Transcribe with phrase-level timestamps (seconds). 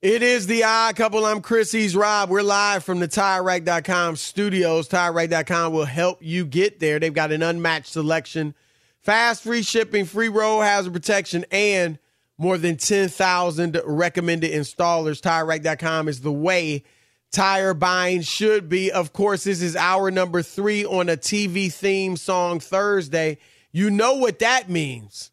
[0.00, 1.26] It is the odd couple.
[1.26, 1.74] I'm Chris.
[1.96, 2.30] Rob.
[2.30, 4.88] We're live from the TireRack.com studios.
[4.88, 7.00] TireRack.com will help you get there.
[7.00, 8.54] They've got an unmatched selection,
[9.00, 11.98] fast, free shipping, free road hazard protection, and
[12.38, 15.20] more than 10,000 recommended installers.
[15.20, 16.84] TireRack.com is the way
[17.32, 18.92] tire buying should be.
[18.92, 23.38] Of course, this is our number three on a TV theme song Thursday.
[23.72, 25.32] You know what that means.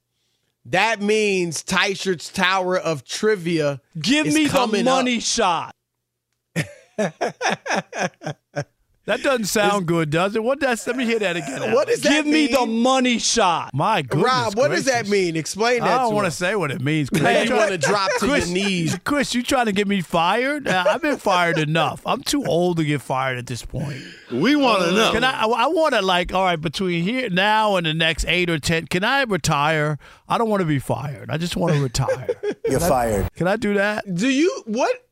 [0.65, 3.81] That means Teichert's Tower of Trivia.
[3.99, 5.23] Give me the money up.
[5.23, 5.75] shot.
[9.05, 10.43] That doesn't sound good, does it?
[10.43, 10.85] What does?
[10.88, 11.73] Let me hear that again.
[11.73, 13.69] What does that Give me the money shot.
[13.71, 14.25] My goodness.
[14.25, 15.35] Rob, what does that mean?
[15.35, 17.11] Explain that I don't want to say what it means.
[17.11, 17.59] Make you Chris.
[17.59, 18.97] want to drop to Chris, your knees.
[19.03, 20.67] Chris, you trying to get me fired?
[20.67, 22.01] Uh, I've been fired enough.
[22.05, 24.01] I'm too old to get fired at this point.
[24.31, 25.11] We want to know.
[25.11, 25.44] Can I?
[25.44, 28.57] I, I want to like, all right, between here now and the next eight or
[28.57, 29.99] ten, can I retire?
[30.27, 31.29] I don't want to be fired.
[31.29, 32.27] I just want to retire.
[32.67, 33.33] You're Can I- fired.
[33.35, 34.11] Can I do that?
[34.15, 35.04] Do you what?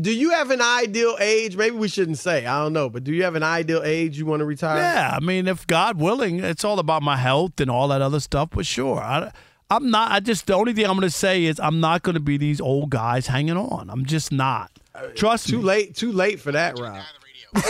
[0.00, 1.56] Do you have an ideal age?
[1.56, 2.44] Maybe we shouldn't say.
[2.46, 4.76] I don't know, but do you have an ideal age you want to retire?
[4.78, 8.20] Yeah, I mean, if God willing, it's all about my health and all that other
[8.20, 8.50] stuff.
[8.52, 9.32] But sure, I,
[9.70, 10.10] I'm not.
[10.12, 12.36] I just the only thing I'm going to say is I'm not going to be
[12.36, 13.88] these old guys hanging on.
[13.88, 14.70] I'm just not.
[15.14, 15.64] Trust Too me.
[15.64, 15.94] late.
[15.94, 17.02] Too late for that, Rob.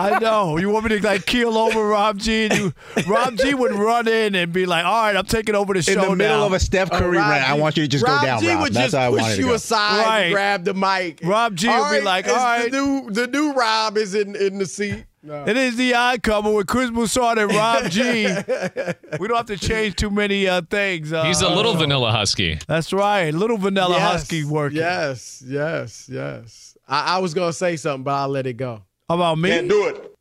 [0.00, 0.56] I know.
[0.58, 2.44] You want me to like keel over Rob G?
[2.46, 2.72] And you,
[3.06, 5.92] Rob G would run in and be like, "All right, I'm taking over the show
[5.92, 7.88] In the middle now." of a Steph Curry Rob rant, I G- want you to
[7.88, 8.60] just Rob go down, G Rob.
[8.62, 10.20] would That's just how I push you aside Right.
[10.24, 11.20] and grab the mic.
[11.24, 14.58] Rob G would be like, "All right." the new the new Rob is in in
[14.58, 15.04] the seat.
[15.20, 15.44] No.
[15.46, 18.26] It is the odd couple with Chris Broussard and Rob G.
[19.18, 21.12] we don't have to change too many uh, things.
[21.12, 22.56] Uh, He's a little vanilla husky.
[22.68, 24.78] That's right, little vanilla Yes, husky working.
[24.78, 26.67] Yes, yes, yes.
[26.88, 28.82] I, I was gonna say something, but I'll let it go.
[29.08, 29.50] How about me?
[29.50, 30.14] Can't do it.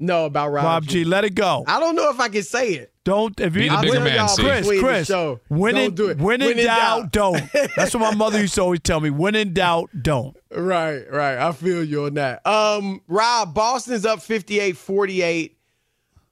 [0.00, 1.64] No, about Rob, Rob G, let it go.
[1.66, 2.92] I don't know if I can say it.
[3.04, 4.46] Don't if you Be the I'll bigger man, y'all Steve.
[4.46, 5.40] Chris, between the Chris, show.
[5.48, 6.18] when don't in, do it.
[6.18, 7.42] when in in doubt, don't.
[7.76, 9.10] That's what my mother used to always tell me.
[9.10, 10.36] When in doubt, don't.
[10.54, 11.38] Right, right.
[11.38, 12.46] I feel you on that.
[12.46, 15.54] Um, Rob, Boston's up 58-48.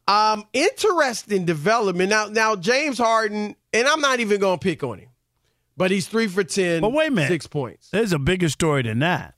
[0.06, 2.11] Um, interesting development.
[2.11, 5.09] Now, now James Harden, and I'm not even gonna pick on him,
[5.76, 6.81] but he's three for ten.
[6.81, 7.28] But wait a minute.
[7.28, 7.90] six points.
[7.90, 9.34] There's a bigger story than that.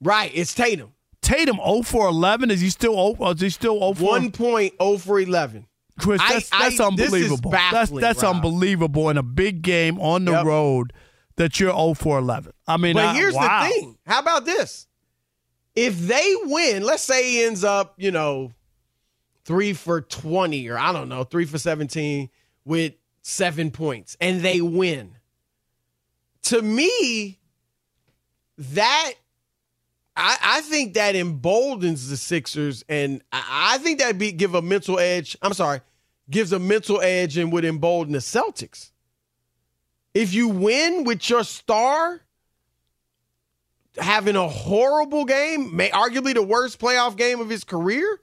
[0.00, 0.92] Right, it's Tatum.
[1.22, 2.50] Tatum 0 for 11.
[2.50, 3.30] Is he still 0?
[3.32, 5.66] Is he still 0 for One point oh for eleven.
[5.98, 6.80] Chris, I- that's, I- that's this is
[7.30, 7.50] unbelievable.
[7.50, 8.34] that's baffling, that's Rob.
[8.36, 10.44] unbelievable in a big game on the Yep.
[10.44, 10.92] road
[11.36, 12.52] that you're 0 for 11.
[12.66, 13.62] I mean, But I- here's wow.
[13.64, 13.98] the thing.
[14.06, 14.86] How about this?
[15.74, 18.52] If they win, let's say he ends up, you know,
[19.44, 22.28] three for 20 or I don't know, three for 17
[22.64, 22.92] with
[23.22, 25.13] seven points and they win.
[26.44, 27.38] To me,
[28.58, 29.12] that
[30.16, 34.62] I, I think that emboldens the Sixers, and I, I think that be give a
[34.62, 35.36] mental edge.
[35.42, 35.80] I'm sorry,
[36.30, 38.90] gives a mental edge and would embolden the Celtics.
[40.12, 42.20] If you win with your star
[43.96, 48.20] having a horrible game, may arguably the worst playoff game of his career,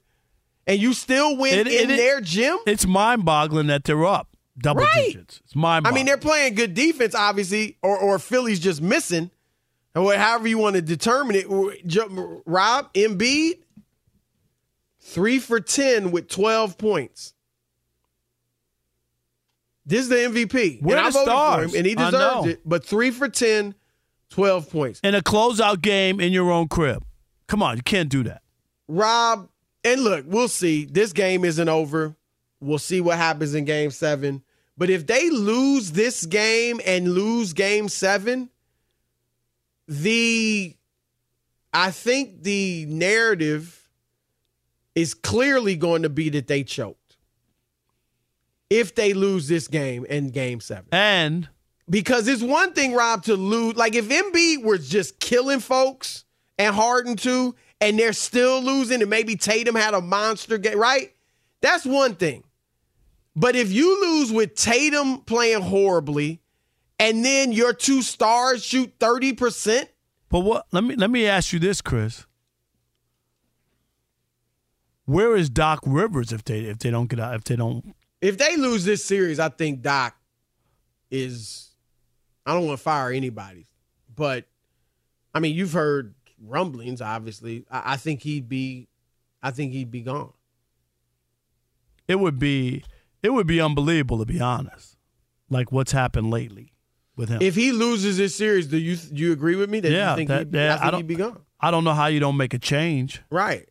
[0.68, 2.60] and you still win It- in it- their gym.
[2.66, 5.06] It's mind boggling that they're up double Right.
[5.07, 5.42] digits.
[5.45, 9.31] It's mind I mean, they're playing good defense, obviously, or or Philly's just missing,
[9.95, 11.45] or however you want to determine it.
[12.45, 13.59] Rob Embiid,
[15.00, 17.33] three for ten with twelve points.
[19.86, 21.56] This is the MVP, We're and I the voted stars.
[21.56, 22.62] for him, and he I deserved it.
[22.63, 23.74] But three for 10,
[24.30, 25.00] 12 points.
[25.03, 27.03] in a closeout game in your own crib.
[27.48, 28.44] Come on, you can't do that.
[28.88, 29.50] Rob,
[29.83, 30.86] and look, we'll see.
[30.86, 32.15] This game isn't over.
[32.62, 34.44] We'll see what happens in game seven.
[34.78, 38.50] But if they lose this game and lose game seven,
[39.88, 40.75] the
[41.74, 43.90] I think the narrative
[44.96, 47.18] is clearly going to be that they choked.
[48.69, 50.88] If they lose this game and game seven.
[50.92, 51.50] And
[51.90, 53.75] Because it's one thing, Rob, to lose.
[53.75, 56.24] Like if Embiid was just killing folks
[56.58, 61.13] and Harden too, and they're still losing, and maybe Tatum had a monster game, right?
[61.62, 62.44] That's one thing.
[63.36, 66.42] But if you lose with Tatum playing horribly,
[67.00, 69.89] and then your two stars shoot thirty percent,
[70.30, 70.68] but what?
[70.72, 72.25] Let me let me ask you this, Chris.
[75.06, 77.95] Where is Doc Rivers if they if they don't get out if they don't?
[78.22, 80.16] if they lose this series, I think Doc
[81.10, 81.69] is.
[82.45, 83.68] I don't want to fire anybody,
[84.16, 84.45] but
[85.34, 87.01] I mean, you've heard rumblings.
[87.01, 88.88] Obviously, I, I think he'd be.
[89.44, 90.34] I think he'd be gone.
[92.07, 92.84] It would be
[93.24, 94.98] it would be unbelievable to be honest.
[95.50, 96.74] Like what's happened lately
[97.16, 97.42] with him.
[97.42, 100.16] If he loses this series, do you do you agree with me that yeah, you
[100.18, 101.42] think that, he'd, be- yeah, I think don't he'd be gone?
[101.60, 103.22] I don't know how you don't make a change.
[103.30, 103.68] Right.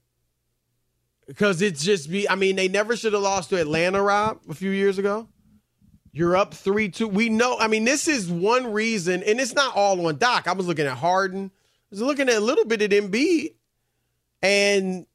[1.27, 2.29] Because it's just be.
[2.29, 5.29] I mean, they never should have lost to Atlanta, Rob, a few years ago.
[6.13, 7.07] You're up three two.
[7.07, 7.57] We know.
[7.59, 10.49] I mean, this is one reason, and it's not all on Doc.
[10.49, 11.53] I was looking at Harden.
[11.55, 13.55] I was looking at a little bit at Embiid,
[14.43, 15.07] and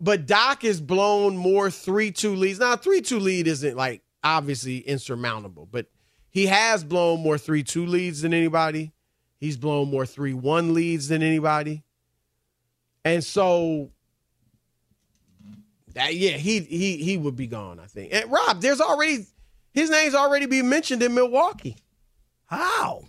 [0.00, 2.58] but Doc has blown more three two leads.
[2.58, 5.86] Now, three two lead isn't like obviously insurmountable, but
[6.30, 8.92] he has blown more three two leads than anybody.
[9.38, 11.84] He's blown more three one leads than anybody.
[13.04, 13.90] And so
[15.94, 18.12] that yeah, he he he would be gone, I think.
[18.12, 19.26] And Rob, there's already
[19.72, 21.76] his name's already being mentioned in Milwaukee.
[22.46, 23.04] How?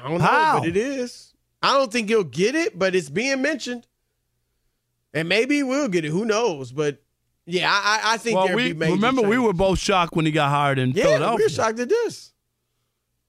[0.00, 0.58] I don't know, How?
[0.60, 1.34] but it is.
[1.62, 3.86] I don't think he'll get it, but it's being mentioned.
[5.14, 6.10] And maybe we'll get it.
[6.10, 6.72] Who knows?
[6.72, 7.02] But
[7.46, 10.32] yeah, I, I think Well, we be major remember we were both shocked when he
[10.32, 11.36] got hired in Yeah, Philadelphia.
[11.36, 12.32] we were shocked at this.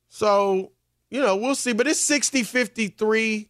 [0.10, 0.72] So,
[1.10, 1.74] you know, we'll see.
[1.74, 3.50] But it's 60 53.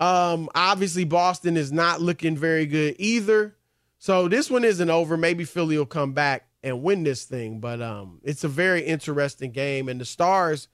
[0.00, 3.54] Um, obviously, Boston is not looking very good either.
[3.98, 5.16] So this one isn't over.
[5.16, 7.60] Maybe Philly will come back and win this thing.
[7.60, 9.88] But um, it's a very interesting game.
[9.88, 10.66] And the stars,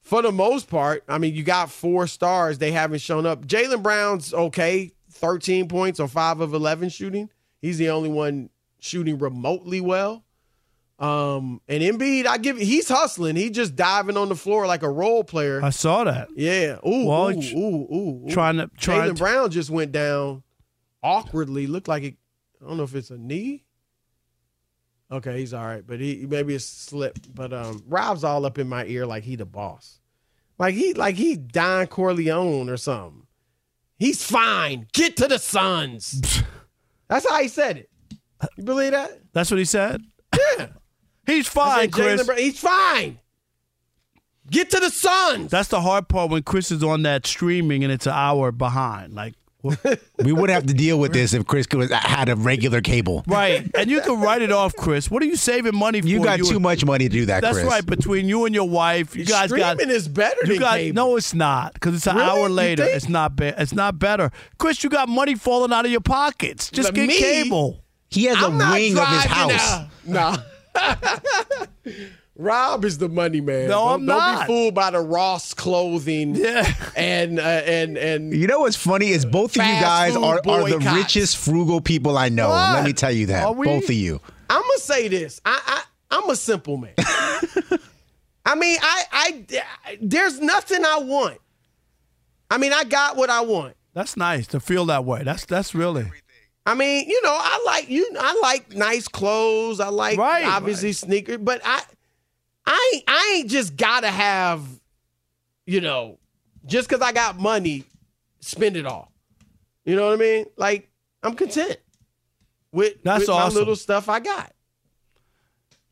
[0.00, 2.58] for the most part, I mean, you got four stars.
[2.58, 3.46] They haven't shown up.
[3.46, 7.30] Jaylen Brown's okay, 13 points or five of 11 shooting.
[7.60, 10.24] He's the only one shooting remotely well.
[10.98, 13.34] Um, and Embiid, I give he's hustling.
[13.36, 15.60] He just diving on the floor like a role player.
[15.62, 16.28] I saw that.
[16.36, 16.78] Yeah.
[16.86, 17.56] Ooh, Well, ooh, ooh,
[17.92, 18.30] ooh, ooh.
[18.30, 20.42] trying to- trying Jaylen Brown just went down
[21.02, 21.66] awkwardly.
[21.66, 22.16] Looked like it.
[22.62, 23.64] I don't know if it's a knee.
[25.10, 27.18] Okay, he's all right, but he maybe it's slip.
[27.32, 30.00] But um, Rob's all up in my ear like he the boss,
[30.58, 33.26] like he like he Don Corleone or something.
[33.98, 34.86] He's fine.
[34.92, 36.42] Get to the Suns.
[37.08, 37.90] That's how he said it.
[38.56, 39.20] You believe that?
[39.32, 40.02] That's what he said.
[40.34, 40.66] Yeah.
[41.26, 42.26] He's fine, said, Chris.
[42.26, 43.18] Brown- he's fine.
[44.50, 45.50] Get to the Suns.
[45.50, 49.14] That's the hard part when Chris is on that streaming and it's an hour behind.
[49.14, 49.32] Like,
[50.22, 53.24] We wouldn't have to deal with this if Chris was, had a regular cable.
[53.26, 53.68] right.
[53.76, 55.10] And you can write it off, Chris.
[55.10, 56.06] What are you saving money for?
[56.08, 57.66] You got and- too much money to do that, That's Chris.
[57.68, 57.84] right.
[57.86, 59.76] Between you and your wife, you guys got.
[59.78, 60.94] Streaming is better You than got cable.
[60.94, 62.28] no, it's not because it's an Really?
[62.28, 62.84] hour later.
[62.84, 63.36] It's not.
[63.36, 64.30] Be- it's not better.
[64.58, 66.70] Chris, you got money falling out of your pockets.
[66.70, 67.18] Just But get me?
[67.18, 67.80] cable.
[68.10, 69.72] He has a I'm not wing of his house.
[69.72, 70.36] a- No.
[72.36, 73.68] Rob is the money man.
[73.68, 74.12] No, don't, I'm not.
[74.18, 74.40] don't not.
[74.40, 76.34] be fooled by the Ross clothing.
[76.34, 76.72] Yeah.
[76.96, 80.40] And uh, and and You know what's funny is both of you guys food are,
[80.48, 82.48] are the richest frugal people I know.
[82.48, 82.74] What?
[82.74, 83.44] Let me tell you that.
[83.44, 83.66] Are we?
[83.66, 84.20] Both of you.
[84.48, 85.40] I'm gonna say this.
[85.44, 86.94] I, I I'm a simple man.
[88.46, 91.38] I mean, I I there's nothing I want.
[92.50, 93.74] I mean, I got what I want.
[93.94, 95.22] That's nice to feel that way.
[95.24, 96.10] That's that's really.
[96.66, 98.08] I mean, you know, I like you.
[98.18, 99.80] I like nice clothes.
[99.80, 101.82] I like Right, obviously sneakers, but I,
[102.66, 104.62] I, ain't- I ain't just gotta have,
[105.66, 106.18] you know,
[106.66, 107.84] just because I got money,
[108.40, 109.12] spend it all.
[109.84, 110.46] You know what I mean?
[110.56, 110.88] Like
[111.22, 111.76] I'm content
[112.72, 114.52] with, That's with my little stuff I got.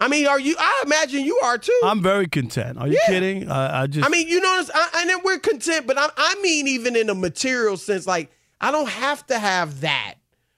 [0.00, 0.56] I mean, are you?
[0.58, 1.78] I imagine you are too.
[1.84, 2.76] I'm very content.
[2.78, 3.06] Are you Yeah.
[3.06, 3.48] kidding?
[3.50, 4.04] I, I just.
[4.04, 7.08] I mean, you know, I, and then we're content, but I, I mean, even in
[7.08, 10.14] a material sense, like I don't have to have that.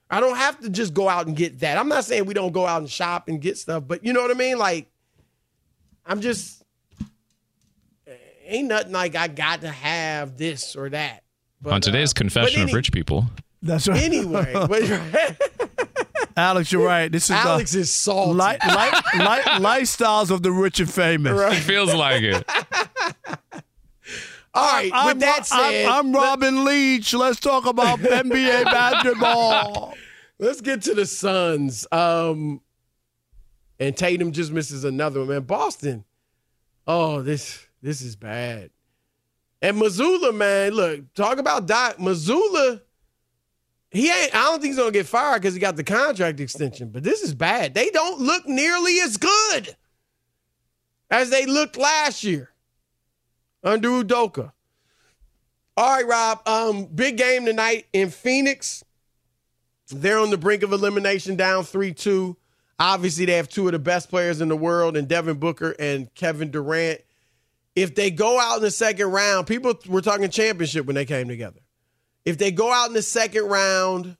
[0.09, 1.77] I don't have to just go out and get that.
[1.77, 4.23] I'm not saying we don't go out and shop and get stuff, but you know
[4.23, 4.59] what I mean?
[4.59, 4.91] Like,
[6.07, 6.63] I'm just
[8.47, 11.23] ain't nothing like I got to have this or that.
[11.63, 13.27] But, On today's uh, Confession but of Rich People.
[13.63, 14.03] that's right.
[14.03, 14.83] Anyway, but
[16.37, 17.11] Alex, you're right.
[17.11, 18.33] This is Alex uh, is salty.
[18.33, 21.41] li- li- li- lifestyles of the rich and famous.
[21.57, 22.45] It feels like it.
[24.57, 27.13] All right, I'm, with that said, I'm, I'm Robin Leach.
[27.13, 29.95] Let's talk about NBA basketball.
[30.39, 31.87] Let's get to the Suns.
[31.91, 32.61] Um,
[33.79, 35.43] and Tatum just misses another one, man.
[35.43, 36.05] Boston.
[36.87, 38.71] Oh, this this is bad.
[39.63, 41.97] And Mazzulla, man, look, talk about Doc.
[41.97, 42.83] Mazzulla,
[43.91, 44.35] he ain't.
[44.35, 46.91] I don't think he's gonna get fired because he got the contract extension.
[46.91, 47.75] But this is bad.
[47.75, 49.77] They don't look nearly as good
[51.11, 52.51] as they looked last year
[53.63, 54.53] under Udoka.
[55.77, 56.47] All right, Rob.
[56.47, 58.85] Um, big game tonight in Phoenix.
[59.89, 62.37] They're on the brink of elimination, down 3 2.
[62.79, 66.13] Obviously, they have two of the best players in the world, and Devin Booker and
[66.15, 67.01] Kevin Durant.
[67.77, 71.29] If they go out in the second round, people were talking championship when they came
[71.29, 71.61] together.
[72.25, 74.17] If they go out in the second round,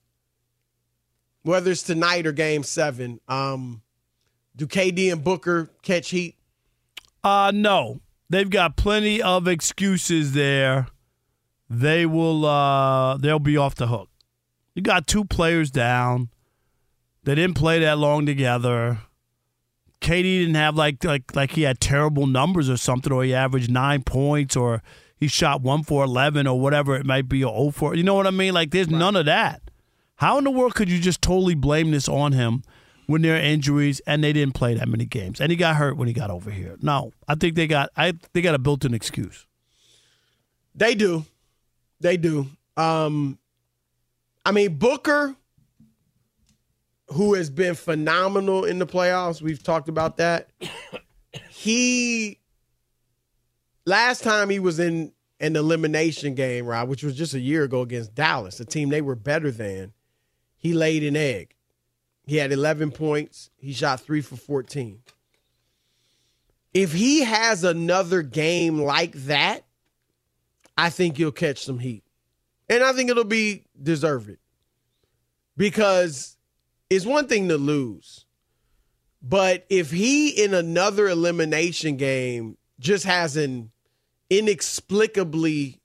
[1.43, 3.83] whether it's tonight or game seven, um,
[4.57, 6.37] do KD and Booker catch heat?
[7.23, 8.01] Uh no.
[8.29, 10.89] They've got plenty of excuses there.
[11.71, 14.11] They will uh they'll be off the hook.
[14.75, 16.29] You got two players down.
[17.25, 18.99] They didn't play that long together.
[20.01, 23.71] Katie didn't have like like like he had terrible numbers or something, or he averaged
[23.71, 24.83] nine points, or
[25.17, 27.95] he shot one for eleven, or whatever it might be, or oh for.
[27.95, 28.53] You know what I mean?
[28.53, 29.63] Like there's none of that.
[30.17, 32.63] How in the world could you just totally blame this on him
[33.07, 35.97] when there are injuries and they didn't play that many games and he got hurt
[35.97, 36.77] when he got over here?
[36.83, 39.47] No, I think they got I they got a built-in excuse.
[40.75, 41.25] They do.
[42.01, 42.49] They do.
[42.77, 43.39] Um,
[44.45, 45.35] I mean, Booker,
[47.09, 50.51] who has been phenomenal in the playoffs, we've talked about that.
[51.51, 52.39] he,
[53.87, 57.83] last time he was in an elimination game, Rob, which was just a year ago
[57.83, 59.93] against Dallas, a team they were better than,
[60.57, 61.55] he laid an egg.
[62.27, 63.51] He had 11 points.
[63.57, 65.01] He shot three for 14.
[66.73, 69.65] If he has another game like that,
[70.77, 72.03] I think you'll catch some heat.
[72.69, 74.39] And I think it'll be deserved.
[75.57, 76.34] Because
[76.95, 78.25] it's one thing to lose.
[79.23, 83.71] But if he in another elimination game just has an
[84.29, 85.81] inexplicably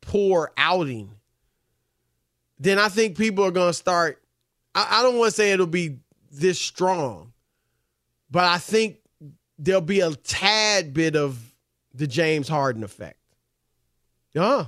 [0.00, 1.10] poor outing,
[2.58, 4.22] then I think people are going to start.
[4.74, 5.98] I, I don't want to say it'll be
[6.30, 7.32] this strong,
[8.30, 8.98] but I think
[9.58, 11.52] there'll be a tad bit of
[11.92, 13.18] the James Harden effect.
[14.32, 14.66] Yeah.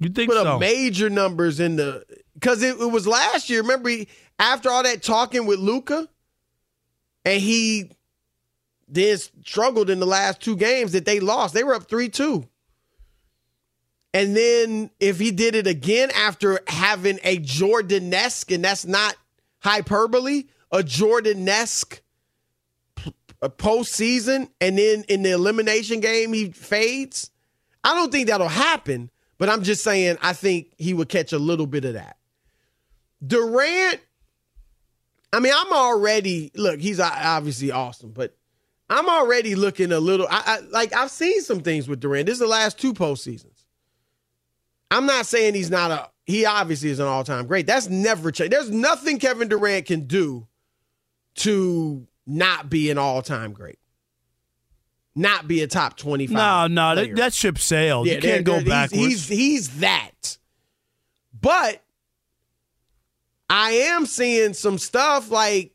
[0.00, 0.58] You think Put so?
[0.58, 2.04] major numbers in the
[2.42, 3.62] because it, it was last year.
[3.62, 4.08] Remember, he,
[4.38, 6.08] after all that talking with Luka,
[7.24, 7.90] and he
[8.88, 11.54] then struggled in the last two games that they lost.
[11.54, 12.48] They were up three two.
[14.12, 19.16] And then if he did it again after having a Jordanesque, and that's not
[19.60, 22.00] hyperbole, a Jordanesque
[23.40, 27.30] a postseason, and then in the elimination game he fades.
[27.82, 31.38] I don't think that'll happen, but I'm just saying I think he would catch a
[31.38, 32.16] little bit of that.
[33.24, 34.00] Durant,
[35.32, 36.80] I mean, I'm already look.
[36.80, 38.36] He's obviously awesome, but
[38.90, 40.26] I'm already looking a little.
[40.28, 42.26] I, I like I've seen some things with Durant.
[42.26, 43.64] This is the last two postseasons.
[44.90, 46.10] I'm not saying he's not a.
[46.24, 47.66] He obviously is an all time great.
[47.66, 48.52] That's never changed.
[48.52, 50.46] There's nothing Kevin Durant can do
[51.36, 53.78] to not be an all time great,
[55.14, 56.34] not be a top 25.
[56.36, 58.06] No, no, that, that ship sailed.
[58.06, 59.02] you can't go they're- backwards.
[59.02, 60.38] He's he's that.
[61.40, 61.82] But
[63.54, 65.74] I am seeing some stuff like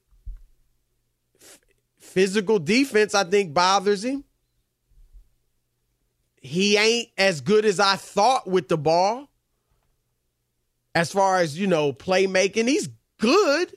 [1.39, 1.59] F-
[1.99, 4.23] physical defense, I think, bothers him.
[6.41, 9.29] He ain't as good as I thought with the ball.
[10.95, 13.71] As far as, you know, playmaking, he's good.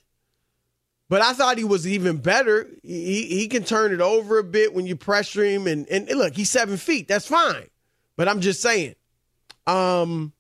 [1.11, 2.71] But I thought he was even better.
[2.83, 5.67] He he can turn it over a bit when you pressure him.
[5.67, 7.07] And, and look, he's seven feet.
[7.07, 7.67] That's fine.
[8.17, 8.95] But I'm just saying.
[9.67, 10.33] Um,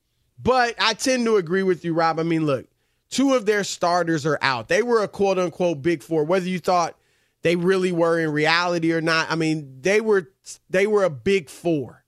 [0.43, 2.19] but I tend to agree with you, Rob.
[2.19, 2.70] I mean, look,
[3.11, 4.69] two of their starters are out.
[4.69, 6.97] They were a quote unquote big four, whether you thought
[7.43, 9.31] they really were in reality or not.
[9.31, 10.31] I mean, they were
[10.71, 12.05] they were a big four.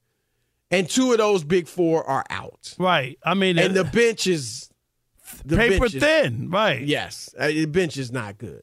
[0.71, 2.75] And two of those big four are out.
[2.79, 3.19] Right.
[3.23, 4.71] I mean, and the bench is
[5.45, 6.51] the paper bench is, thin.
[6.51, 6.81] Right.
[6.83, 8.63] Yes, uh, the bench is not good.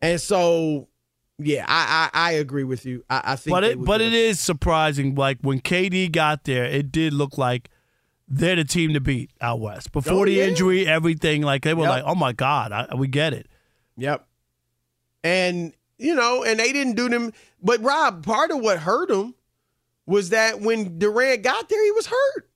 [0.00, 0.88] And so,
[1.38, 3.04] yeah, I I, I agree with you.
[3.10, 5.14] I, I think, but it but it is surprising.
[5.14, 7.68] Like when KD got there, it did look like
[8.28, 9.92] they're the team to beat out west.
[9.92, 10.44] Before oh, the yeah.
[10.44, 11.90] injury, everything like they were yep.
[11.90, 13.48] like, oh my god, I, we get it.
[13.96, 14.26] Yep.
[15.24, 17.32] And you know, and they didn't do them.
[17.62, 19.34] But Rob, part of what hurt them
[20.06, 22.50] was that when Durant got there, he was hurt.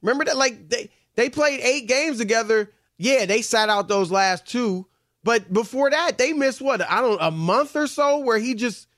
[0.00, 0.36] Remember that?
[0.36, 2.70] Like they they played eight games together.
[2.98, 4.86] Yeah, they sat out those last two.
[5.24, 6.82] But before that, they missed what?
[6.82, 8.88] I don't a month or so where he just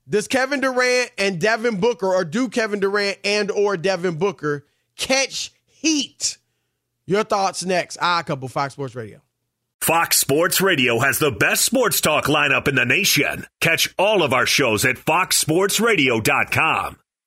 [0.10, 4.66] does Kevin Durant and Devin Booker, or do Kevin Durant and or Devin Booker
[4.96, 6.38] catch heat?
[7.06, 7.98] Your thoughts next.
[8.02, 9.22] Ah, couple Fox Sports Radio.
[9.80, 13.46] Fox Sports Radio has the best sports talk lineup in the nation.
[13.62, 16.98] Catch all of our shows at foxsportsradio.com.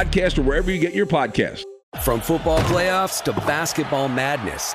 [0.00, 1.64] podcast or wherever you get your podcast.
[2.02, 4.74] From football playoffs to basketball madness.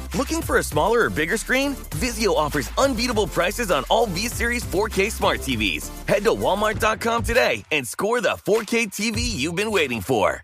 [0.15, 1.73] Looking for a smaller or bigger screen?
[1.91, 5.89] Vizio offers unbeatable prices on all V-Series 4K smart TVs.
[6.05, 10.43] Head to walmart.com today and score the 4K TV you've been waiting for.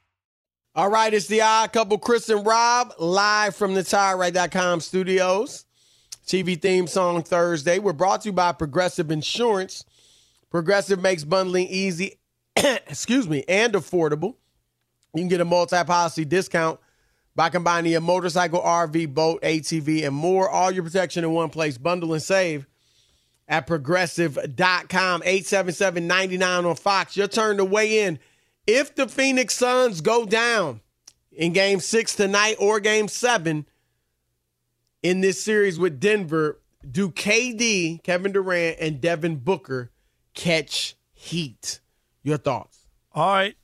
[0.74, 5.66] All right, it's the odd couple, Chris and Rob, live from the TireRack.com studios.
[6.26, 7.80] TV theme song Thursday.
[7.80, 9.84] We're brought to you by Progressive Insurance.
[10.50, 12.20] Progressive makes bundling easy,
[12.56, 14.36] excuse me, and affordable.
[15.14, 16.80] You can get a multi-policy discount
[17.38, 20.50] by combining a motorcycle, RV, boat, ATV, and more.
[20.50, 21.78] All your protection in one place.
[21.78, 22.66] Bundle and save
[23.48, 25.22] at progressive.com.
[25.22, 27.16] 877-99 on Fox.
[27.16, 28.18] Your turn to weigh in.
[28.66, 30.82] If the Phoenix Suns go down
[31.32, 33.68] in game six tonight or game seven
[35.04, 39.92] in this series with Denver, do KD, Kevin Durant, and Devin Booker
[40.34, 41.82] catch heat?
[42.24, 42.80] Your thoughts?
[43.14, 43.56] All right.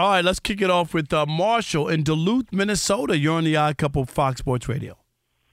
[0.00, 3.18] All right, let's kick it off with uh, Marshall in Duluth, Minnesota.
[3.18, 4.96] You're on the Odd Couple Fox Sports Radio.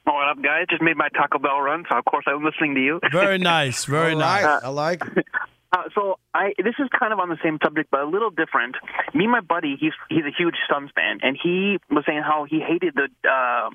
[0.05, 0.67] What up, guys?
[0.69, 3.01] Just made my Taco Bell run, so of course I'm listening to you.
[3.11, 4.45] Very nice, very All nice.
[4.45, 5.25] right, I like it.
[5.73, 8.77] Uh, so I this is kind of on the same subject, but a little different.
[9.13, 12.45] Me and my buddy, he's he's a huge Suns fan, and he was saying how
[12.49, 13.69] he hated the uh,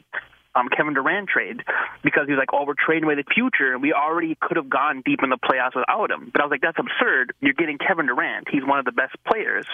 [0.54, 1.62] um, Kevin Durant trade
[2.02, 4.68] because he was like, "Oh, we're trading away the future, and we already could have
[4.68, 7.34] gone deep in the playoffs without him." But I was like, "That's absurd.
[7.40, 8.48] You're getting Kevin Durant.
[8.50, 9.66] He's one of the best players."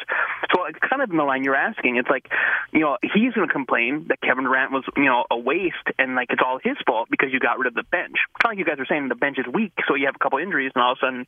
[0.54, 1.96] So it's kind of in the line you're asking.
[1.96, 2.26] It's like,
[2.72, 6.14] you know, he's going to complain that Kevin Durant was, you know, a waste, and
[6.14, 8.16] like it's all his fault because you got rid of the bench.
[8.42, 10.22] Kind of like you guys are saying, the bench is weak, so you have a
[10.22, 11.26] couple injuries, and all of a sudden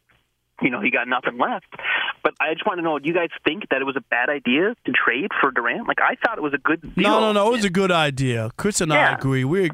[0.62, 1.66] you know, he got nothing left.
[2.22, 4.28] But I just want to know, do you guys think that it was a bad
[4.28, 5.88] idea to trade for Durant?
[5.88, 7.04] Like, I thought it was a good deal.
[7.04, 7.48] No, no, no.
[7.48, 8.50] It was a good idea.
[8.56, 9.44] Chris and I agree.
[9.44, 9.70] We,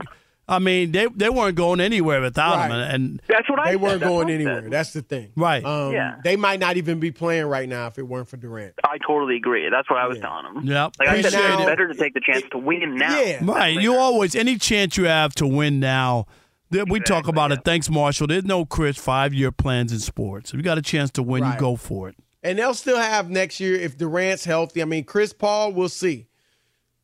[0.49, 2.81] I mean, they they weren't going anywhere without him, Right.
[2.83, 3.81] and, and That's what I They said.
[3.83, 4.63] weren't That's going anywhere.
[4.63, 4.71] said.
[4.71, 5.33] That's the thing.
[5.35, 5.65] right.
[5.65, 6.19] Um, Yeah.
[6.23, 8.75] They might not even be playing right now if it weren't for Durant.
[8.85, 9.69] I totally agree.
[9.71, 10.65] That's what I was telling him.
[10.65, 10.93] Yep.
[11.01, 13.21] Like I said, now- it's better to take the chance to win now.
[13.21, 13.41] Yeah.
[13.43, 13.77] Right.
[13.81, 16.27] You always any chance you have to win now.
[16.71, 17.59] We talk about yeah.
[17.59, 17.65] it.
[17.65, 18.27] Thanks, Marshall.
[18.27, 20.51] There's no Chris five year plans in sports.
[20.51, 21.55] If you got a chance to win, Right.
[21.55, 22.17] you go for it.
[22.43, 24.83] And they'll still have next year if Durant's healthy.
[24.83, 26.27] I mean, Chris Paul, we'll see.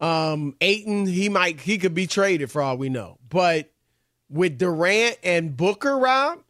[0.01, 3.19] Um, Ayton, he might he could be traded for all we know.
[3.29, 3.71] But
[4.29, 6.41] with Durant and Booker, Rob,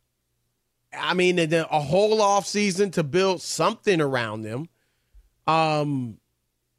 [0.98, 4.68] I mean, and then a whole off season to build something around them.
[5.46, 6.18] Um,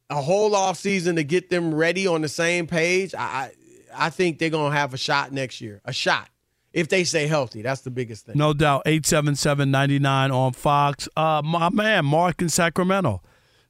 [0.10, 3.14] a whole off season to get them ready on the same page.
[3.16, 3.52] I
[3.96, 5.82] I, I think they're gonna have a shot next year.
[5.86, 6.30] A shot
[6.74, 7.62] if they stay healthy.
[7.62, 8.38] That's the biggest thing.
[8.38, 8.86] No doubt.
[8.86, 11.08] 877-99 on Fox.
[11.16, 13.22] Uh, my man, Mark in Sacramento.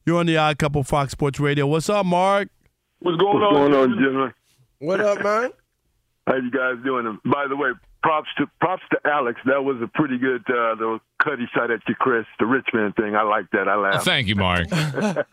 [0.06, 1.66] You're on the Odd Couple Fox Sports Radio.
[1.68, 2.50] What's up, Mark?
[3.00, 3.72] What's going What's on?
[3.72, 4.34] going on, gentlemen?
[4.80, 5.52] What up, man?
[6.28, 7.20] How you guys doing?
[7.26, 7.72] By the way,
[8.04, 9.40] props to props to Alex.
[9.46, 12.26] That was a pretty good uh, little cut he shot at you, Chris.
[12.38, 13.16] The Richmond thing.
[13.16, 13.68] I like that.
[13.68, 14.06] I Oh, laughed.
[14.06, 14.68] thank you, Mark.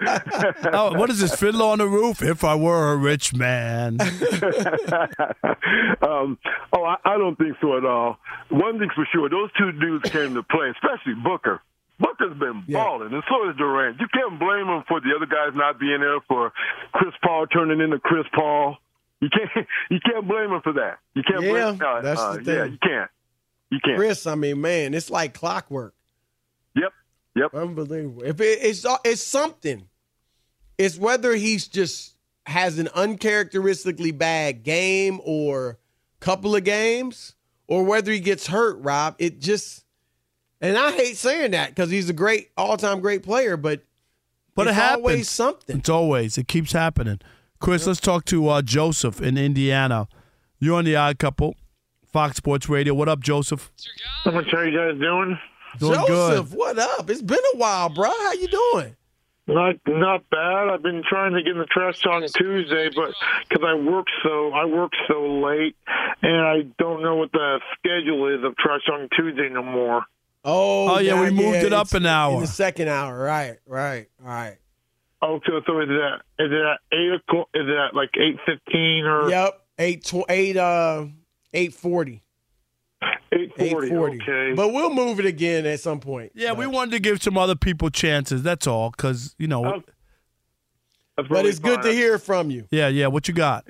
[0.73, 2.23] Oh, what is this fiddle on the roof?
[2.23, 3.99] If I were a rich man.
[6.03, 6.39] um,
[6.73, 8.19] oh, I, I don't think so at all.
[8.51, 11.61] One thing's for sure: those two dudes came to play, especially Booker.
[11.99, 14.01] Booker's been balling, and so is Durant.
[14.01, 16.53] You can't blame him for the other guys not being there, for
[16.93, 18.79] Chris Paul turning into Chris Paul.
[19.21, 19.67] You can't.
[19.91, 20.99] You can't blame him for that.
[21.15, 21.81] You can't Yeah, blame.
[21.85, 22.55] Uh, that's uh, the thing.
[22.55, 23.11] Yeah, you can't.
[23.71, 23.97] You can't.
[23.97, 25.95] Chris, I mean, man, it's like clockwork.
[26.75, 26.93] Yep.
[27.37, 27.55] Yep.
[27.55, 28.23] Unbelievable.
[28.25, 29.89] If it, it's it's something,
[30.79, 35.79] it's whether he's just has an uncharacteristically bad game or
[36.21, 37.35] couple of games,
[37.69, 38.79] or whether he gets hurt.
[38.81, 39.85] Rob, it just,
[40.61, 43.83] and I hate saying that because he's a great all time great player, but
[44.55, 44.97] But it's it happens.
[44.99, 45.79] always something.
[45.79, 46.37] It's always.
[46.39, 47.21] It keeps happening.
[47.61, 50.09] Chris, let's talk to uh, Joseph in Indiana.
[50.59, 51.55] You're on the Odd Couple,
[52.07, 52.95] Fox Sports Radio.
[52.95, 53.71] What up, Joseph?
[54.25, 55.39] How much are you guys doing?
[55.79, 56.59] Doing Joseph, good.
[56.59, 57.09] what up?
[57.11, 58.09] It's been a while, bro.
[58.09, 58.97] How you doing?
[59.47, 60.69] Not not bad.
[60.69, 63.13] I've been trying to get in the trash on Tuesday, but
[63.49, 65.77] because I work so I work so late,
[66.23, 70.03] and I don't know what the schedule is of trash on Tuesday no more.
[70.45, 72.35] Oh, Oh, yeah, we moved it up it's an hour.
[72.35, 74.57] In the second hour, right, right, all right.
[75.23, 77.49] Okay, so is it at, is it at eight o'clock?
[77.55, 81.07] Is it at like eight fifteen or Yep, eight tw- eight uh
[81.53, 82.23] eight forty.
[83.33, 83.89] eight Eight forty?
[83.91, 84.19] forty.
[84.23, 84.55] Okay.
[84.55, 86.33] But we'll move it again at some point.
[86.35, 88.43] Yeah, we wanted to give some other people chances.
[88.43, 88.91] That's all.
[88.91, 89.83] Because, you know, Oh,
[91.17, 92.67] That's But really it's good to hear from you.
[92.71, 93.09] yeah, yeah.
[93.09, 93.67] What you got?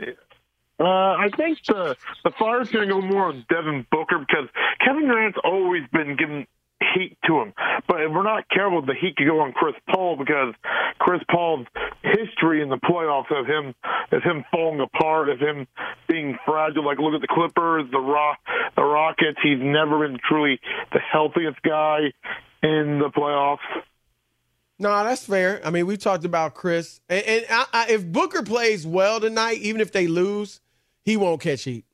[0.79, 4.49] Uh, I think the the Fire's going to go more on Devin Booker because
[4.85, 6.47] Kevin Durant's always been giving
[6.95, 7.53] heat to him.
[7.87, 10.55] But if we're not careful, the heat could go on Chris Paul because
[10.99, 11.67] Chris Paul's
[12.03, 13.75] history in the playoffs of him
[14.13, 15.67] of him falling apart, of him
[16.09, 16.85] being fragile.
[16.85, 18.39] Like look at the Clippers, the Rock,
[18.77, 19.39] the Rockets.
[19.43, 20.61] He's never been truly
[20.93, 22.13] the healthiest guy
[22.63, 23.59] in the playoffs.
[24.79, 25.61] No, that's fair.
[25.63, 29.59] I mean, we talked about Chris, and, and I, I, if Booker plays well tonight,
[29.59, 30.63] even if they lose,
[31.05, 31.85] he won't catch heat.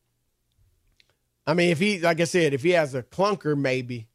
[1.49, 4.07] I mean, if he, like I said, if he has a clunker, maybe.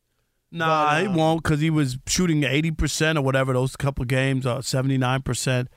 [0.52, 5.68] Nah, he won't because he was shooting 80% or whatever those couple games, uh, 79%.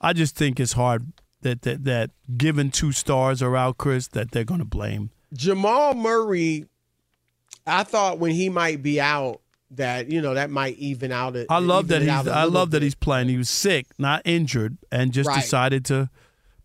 [0.00, 4.30] I just think it's hard that that, that given two stars are out, Chris, that
[4.32, 5.10] they're going to blame.
[5.32, 6.66] Jamal Murray,
[7.66, 9.40] I thought when he might be out,
[9.72, 11.36] that you know that might even out.
[11.36, 12.26] It, I love that he's.
[12.26, 13.28] a I love that he's playing.
[13.28, 15.40] He was sick, not injured, and just Right.
[15.40, 16.10] decided to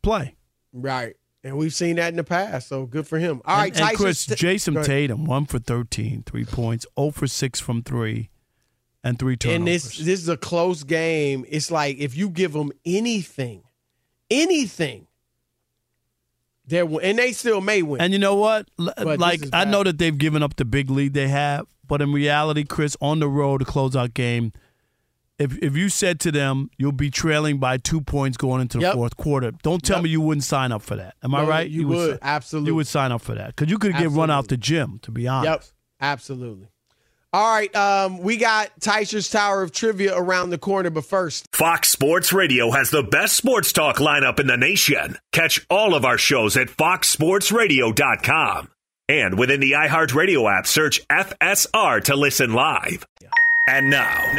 [0.02, 0.36] play.
[0.74, 1.16] right,
[1.46, 2.68] and we've seen that in the past.
[2.68, 3.42] So good for him.
[3.46, 7.28] All right, and, and Chris, St- Jayson Tatum, one for 13, three points, 0 for
[7.28, 8.30] six from three,
[9.04, 9.58] and three turnovers.
[9.60, 11.46] And this this is a close game.
[11.48, 13.64] It's like if you give them anything,
[14.32, 15.06] anything,
[16.66, 18.02] they and they still may win.
[18.02, 18.68] And you know what?
[18.80, 22.12] L- like I know that they've given up the big lead they have, but in
[22.12, 24.52] reality, Chris, on the road to close out game,
[25.40, 28.84] if if you said to them you'll be trailing by two points going into the
[28.84, 28.94] Yep.
[28.94, 30.04] fourth quarter, don't tell Yep.
[30.04, 31.16] me you wouldn't sign up for that.
[31.24, 31.70] Am I right?
[31.70, 32.14] you would.
[32.16, 32.70] si- Absolutely.
[32.72, 35.00] You would sign up for that because you could get run out the gym.
[35.04, 35.50] To be honest.
[35.50, 35.64] Yep,
[36.12, 36.68] absolutely.
[37.34, 41.90] All right, um, we got Teichert's Tower of Trivia around the corner, but first, Fox
[41.90, 45.18] Sports Radio has the best sports talk lineup in the nation.
[45.34, 48.70] Catch all of our shows at foxsportsradio.com.
[49.10, 53.06] And within the iHeartRadio app, search FSR to listen live.
[53.68, 54.32] And now,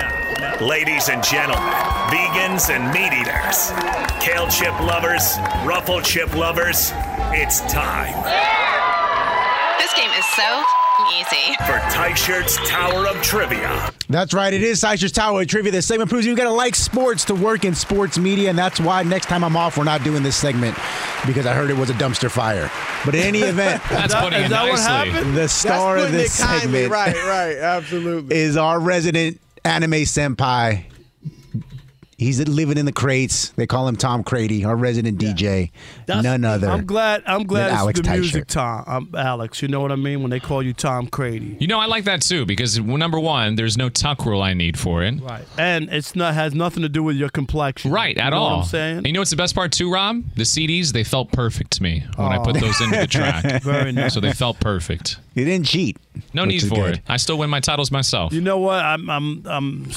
[0.60, 1.68] ladies and gentlemen,
[2.14, 3.72] vegans and meat eaters,
[4.24, 5.36] kale chip lovers,
[5.66, 6.92] ruffle chip lovers,
[7.34, 8.14] it's time.
[9.80, 11.54] This game is so easy.
[11.66, 13.90] for Teichert's Tower of Trivia.
[14.08, 14.52] That's right.
[14.52, 15.72] It is Teichert's Tower of Trivia.
[15.72, 18.80] This segment proves you've got to like sports to work in sports media, and that's
[18.80, 20.76] why next time I'm off, we're not doing this segment
[21.26, 22.70] because I heard it was a dumpster fire.
[23.04, 25.10] But in any event, That's putting Is it that what nicely.
[25.12, 25.36] happened?
[25.36, 28.36] The star of this it kindly, segment, right, right, absolutely.
[28.36, 30.84] is our resident anime senpai.
[32.18, 33.50] He's living in the crates.
[33.50, 35.70] They call him Tom Crady, our resident DJ.
[36.08, 36.68] None other.
[36.70, 37.22] I'm glad.
[37.26, 38.20] I'm glad it's Alex the Teicher.
[38.20, 38.84] music, Tom.
[38.86, 41.60] Um, Alex, you know what I mean when they call you Tom Crady.
[41.60, 44.78] You know, I like that too because number one, there's no tuck rule I need
[44.78, 45.20] for it.
[45.20, 45.44] Right.
[45.58, 47.90] And it's not has nothing to do with your complexion.
[47.90, 48.50] Right, at You know all.
[48.56, 48.96] What I'm saying.
[48.98, 50.22] And you know what's the best part too, Rob?
[50.36, 52.60] The CDs, they felt perfect to me when I put Oh.
[52.60, 53.62] those into the track.
[53.62, 54.14] Very nice.
[54.14, 55.18] So they felt perfect.
[55.34, 55.98] You didn't cheat.
[56.32, 56.94] No need for good.
[56.94, 57.00] it.
[57.08, 58.32] I still win my titles myself.
[58.32, 58.82] You know what?
[58.82, 59.10] I'm.
[59.10, 59.42] I'm.
[59.44, 59.90] I'm.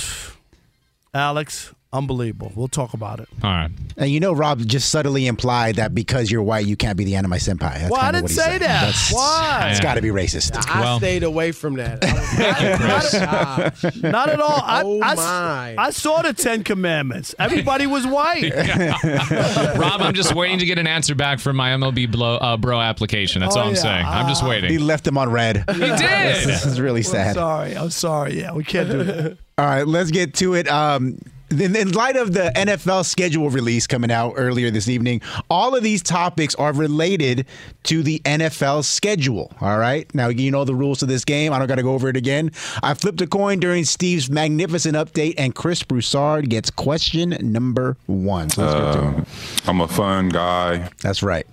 [1.13, 2.52] Alex, unbelievable.
[2.56, 3.28] We'll talk about it.
[3.43, 3.69] All right.
[3.97, 7.15] And you know, Rob just subtly implied that because you're white, you can't be the
[7.15, 7.60] anime senpai.
[7.60, 8.62] That's Well, I didn't what say said.
[8.62, 8.82] that.
[8.82, 9.67] That's- Why?
[9.71, 10.52] It's got to be racist.
[10.69, 12.04] I stayed away from that.
[12.04, 14.62] I was- Not at all.
[14.63, 15.75] I, Oh, I s- my.
[15.78, 17.34] I saw the Ten Commandments.
[17.39, 18.52] Everybody was white.
[19.78, 22.80] Rob, I'm just waiting to get an answer back from my MLB blow, uh, bro
[22.80, 23.41] application.
[23.41, 23.82] That's Oh, all I'm yeah.
[23.82, 24.06] saying.
[24.06, 24.69] I'm just waiting.
[24.71, 25.63] He left them on red.
[25.69, 25.99] He did.
[26.49, 27.36] This is really I'm sad.
[27.36, 27.75] sorry.
[27.78, 28.39] I'm sorry.
[28.39, 29.38] Yeah, we can't do that.
[29.58, 30.67] All right, let's get to it.
[30.67, 31.19] Um,
[31.52, 35.84] in, in light of the NFL schedule release coming out earlier this evening, all of
[35.84, 37.46] these topics are related
[37.84, 39.52] to the NFL schedule.
[39.62, 40.14] All right.
[40.14, 41.54] Now, you know the rules to this game.
[41.54, 42.52] I don't got to go over it again.
[42.84, 48.50] I flipped a coin during Steve's magnificent update, and Chris Broussard gets question number one.
[48.50, 49.16] So let's get to it.
[49.16, 49.26] Um,
[49.68, 50.90] I'm a fun guy.
[51.02, 51.48] That's right.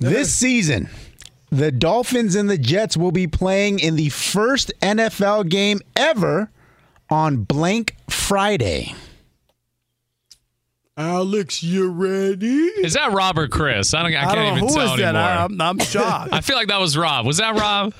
[0.00, 0.90] This season,
[1.50, 6.50] the Dolphins and the Jets will be playing in the first NFL game ever
[7.08, 8.94] on blank Friday.
[10.96, 12.46] Alex, you ready?
[12.46, 13.94] Is that Rob or Chris?
[13.94, 14.14] I don't.
[14.14, 14.50] I can't don't know.
[14.56, 15.02] even Who tell is that?
[15.06, 15.22] anymore.
[15.22, 16.28] I- I'm- I'm shocked.
[16.32, 17.26] I feel like that was Rob.
[17.26, 17.92] Was that Rob?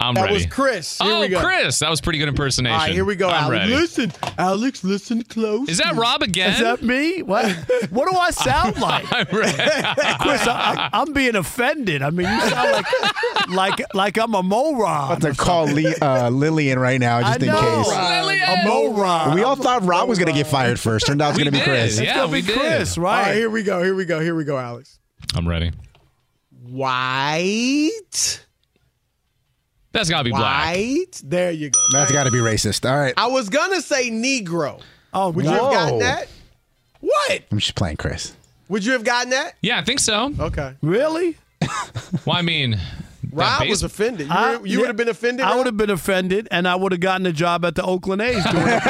[0.00, 0.34] I'm That ready.
[0.34, 0.98] was Chris.
[0.98, 1.40] Here oh, we go.
[1.40, 2.72] Chris, that was pretty good impersonation.
[2.72, 3.50] All right, here we go, I'm Alex.
[3.50, 3.74] ready.
[3.74, 5.68] Listen, Alex, listen close.
[5.68, 6.52] Is that Rob again?
[6.52, 7.22] Is that me?
[7.22, 7.50] What?
[7.90, 9.04] What do I sound like?
[9.12, 12.02] I'm Chris, I, I'm being offended.
[12.02, 12.86] I mean, you sound like
[13.48, 15.16] like like I'm a moron.
[15.16, 17.60] about to call Lee, uh, Lillian right now just I in know.
[17.84, 18.38] case.
[18.48, 19.34] A moron.
[19.34, 21.06] We all thought Rob was going to get fired first.
[21.06, 21.98] Turned out it's We going to be Chris.
[22.00, 22.04] yeah.
[22.04, 22.56] It's gonna we be did.
[22.58, 23.22] Chris, All right?
[23.26, 23.82] right, here we go.
[23.82, 24.20] Here we go.
[24.20, 24.98] Here we go, Alex.
[25.34, 25.72] I'm ready.
[26.68, 28.46] White.
[29.92, 30.74] That's got to be black.
[30.76, 31.22] White.
[31.24, 31.80] There you go.
[31.92, 32.88] That's got to be racist.
[32.88, 33.14] All right.
[33.16, 34.82] I was gonna say Negro.
[35.14, 36.28] Oh, Would you have gotten that?
[37.00, 37.42] What?
[37.50, 38.34] I'm just playing Chris.
[38.68, 39.54] Would you have gotten that?
[39.62, 40.32] Yeah, I think so.
[40.38, 40.74] Okay.
[40.82, 41.36] really?
[42.26, 42.78] Well, I mean,
[43.32, 44.26] Rob base- was offended.
[44.28, 45.44] You, I- would- you would have been offended.
[45.44, 45.56] I Rob?
[45.58, 48.42] would have been offended, and I would have gotten a job at the Oakland A's.
[48.44, 48.82] Doing it.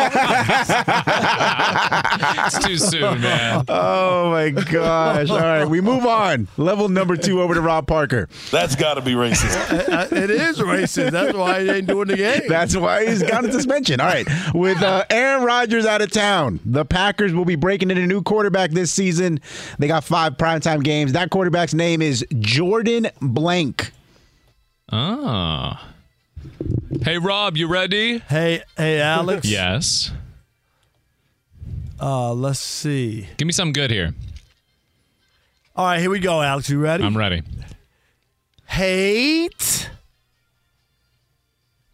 [2.46, 3.64] it's too soon, man.
[3.68, 5.30] Oh my gosh!
[5.30, 6.48] All right, we move on.
[6.56, 8.28] Level number two over to Rob Parker.
[8.50, 9.56] That's got to be racist.
[9.88, 11.10] Uh, it is racist.
[11.12, 12.42] That's why he ain't doing the game.
[12.48, 14.00] That's why he's got a suspension.
[14.00, 14.26] All right.
[14.54, 18.22] With uh, Aaron Rodgers out of town, the Packers will be breaking in a new
[18.22, 19.40] quarterback this season.
[19.78, 21.12] They got five primetime games.
[21.12, 23.92] That quarterback's name is Jordan Blank.
[24.90, 25.92] Ah.
[27.02, 28.18] Hey, Rob, you ready?
[28.18, 29.46] Hey, hey, Alex.
[29.50, 30.10] Yes.
[32.00, 33.26] Uh, let's see.
[33.38, 34.14] Give me something good here.
[35.74, 36.70] All right, here we go, Alex.
[36.70, 37.02] You ready?
[37.04, 37.42] I'm ready.
[38.66, 39.90] Hate.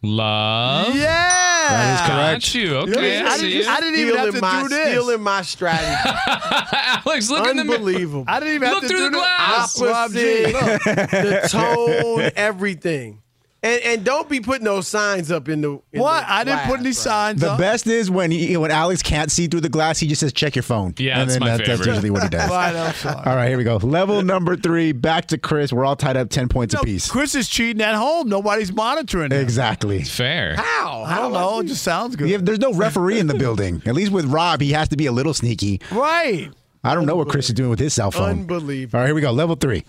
[0.07, 0.95] Love.
[0.95, 1.31] Yeah.
[1.67, 2.43] That is correct.
[2.43, 2.75] Got you.
[2.95, 3.69] Okay, Yeah, I see didn't- you.
[3.71, 4.87] I didn't even have to my, do this.
[4.89, 6.09] Stealing my strategy.
[7.05, 7.61] Alex, look in the.
[7.63, 8.23] Unbelievable.
[8.27, 9.19] I didn't even Look have to through do the this.
[9.19, 9.81] glass.
[9.81, 13.21] Rob G, Opposite, the tone, everything.
[13.65, 15.69] And and don't be putting those signs up in the.
[15.91, 16.21] In What?
[16.21, 16.91] the I didn't put any bro.
[16.91, 17.57] signs The up.
[17.59, 20.55] best is when he, when Alex can't see through the glass, he just says, "Check
[20.55, 22.47] your phone." Yeah, and that's then my that- that's usually what he does.
[22.49, 23.25] Right, I'm sorry.
[23.25, 23.77] All right, here we go.
[23.77, 24.91] Level number three.
[24.91, 25.73] Back to Chris.
[25.73, 27.09] We're all tied up ten points No, apiece.
[27.09, 28.29] Chris is cheating at home.
[28.29, 29.41] Nobody's monitoring him.
[29.41, 30.03] Exactly.
[30.03, 30.55] Fair.
[30.57, 31.03] How?
[31.07, 31.59] I don't know.
[31.61, 32.29] It just sounds good.
[32.29, 33.81] Yeah, there's no referee in the building.
[33.87, 35.81] At least with Rob, he has to be a little sneaky.
[35.91, 36.51] Right.
[36.83, 38.29] I don't know what Chris is doing with his cell phone.
[38.29, 38.97] Unbelievable.
[38.97, 39.31] All right, here we go.
[39.31, 39.83] Level three.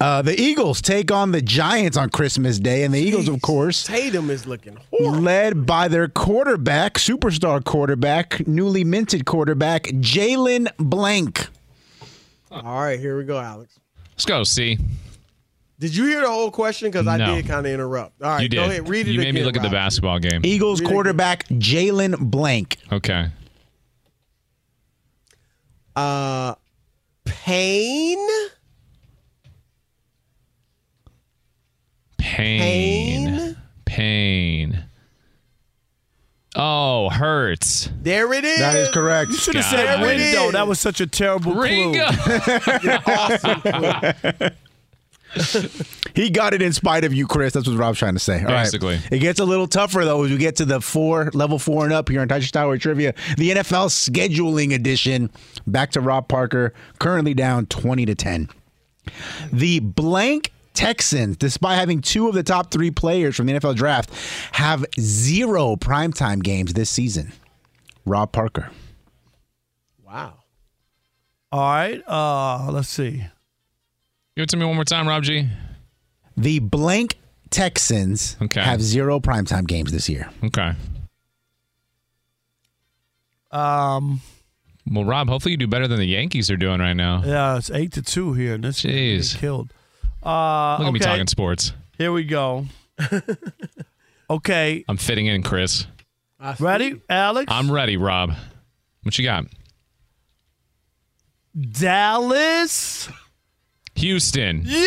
[0.00, 3.84] Uh, the Eagles take on the Giants on Christmas Day, and the Eagles, of course,
[3.84, 5.20] Tatum is looking horrible.
[5.20, 11.48] led by their quarterback, superstar quarterback, newly minted quarterback, Jalen Blank.
[12.50, 13.78] All right, here we go, Alex.
[14.12, 14.44] Let's go.
[14.44, 14.78] See,
[15.80, 16.88] Did you hear the whole question?
[16.90, 17.34] Because I No.
[17.34, 18.22] did kind of interrupt.
[18.22, 18.56] All right, you did.
[18.56, 18.88] go ahead.
[18.88, 19.34] Read it you made again.
[19.34, 20.42] me look at the basketball game.
[20.44, 22.76] Eagles Read quarterback, Jalen Blank.
[22.92, 23.26] Okay.
[25.96, 26.54] Uh,
[27.24, 28.18] pain.
[32.22, 33.56] Pain.
[33.84, 34.84] Pain.
[36.54, 37.88] Oh, hurts.
[38.02, 38.58] There it is.
[38.58, 39.30] That is correct.
[39.30, 39.86] You should have Got said it.
[39.86, 40.46] There it window.
[40.46, 40.52] is.
[40.52, 42.06] That was such a terrible Ringo.
[42.10, 42.90] clue.
[43.06, 43.60] awesome.
[43.62, 44.48] clue.
[46.14, 47.54] He got it in spite of you, Chris.
[47.54, 48.40] That's what Rob's trying to say.
[48.40, 48.64] All right.
[48.64, 49.00] Basically.
[49.10, 51.92] It gets a little tougher, though, as we get to the four, level four and
[51.92, 53.14] up here on Touch Tower Trivia.
[53.38, 55.30] The NFL scheduling edition.
[55.66, 58.50] Back to Rob Parker, currently down 20 to 10.
[59.50, 64.10] The blank Texans, despite having two of the top three players from the NFL draft,
[64.52, 67.32] have zero primetime games this season.
[68.06, 68.70] Rob Parker.
[70.04, 70.34] Wow.
[71.52, 72.02] All right.
[72.06, 73.24] Uh, let's see.
[74.36, 75.46] Give it to me one more time, Rob G.
[76.36, 77.16] The blank
[77.50, 78.60] Texans Okay.
[78.62, 80.30] have zero primetime games this year.
[80.42, 80.72] Okay.
[83.50, 84.22] Um,
[84.90, 87.22] Well, Rob, hopefully you do better than the Yankees are doing right now.
[87.24, 89.18] yeah, it's eight to two here, and this Jeez.
[89.18, 89.38] Jeez.
[89.38, 89.72] killed.
[90.22, 91.72] Uh, Look at me talking sports.
[91.98, 92.66] Here we go.
[94.30, 95.86] okay, I'm fitting in, Chris.
[96.58, 97.52] Ready, Alex?
[97.52, 98.32] I'm ready, Rob.
[99.02, 99.44] What you got?
[101.70, 103.08] Dallas.
[103.96, 104.62] Houston.
[104.64, 104.78] Yeah.